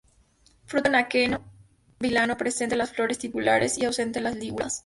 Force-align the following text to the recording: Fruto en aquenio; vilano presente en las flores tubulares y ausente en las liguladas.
Fruto 0.65 0.89
en 0.89 0.95
aquenio; 0.95 1.43
vilano 1.99 2.35
presente 2.35 2.73
en 2.73 2.79
las 2.79 2.91
flores 2.91 3.19
tubulares 3.19 3.77
y 3.77 3.85
ausente 3.85 4.17
en 4.17 4.23
las 4.23 4.35
liguladas. 4.35 4.79